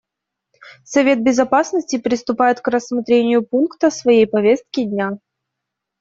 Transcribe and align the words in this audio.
Совет 0.83 1.21
Безопасности 1.23 1.99
приступает 1.99 2.59
к 2.59 2.67
рассмотрению 2.69 3.45
пункта 3.45 3.91
своей 3.91 4.25
повестки 4.25 4.83
дня. 4.83 5.19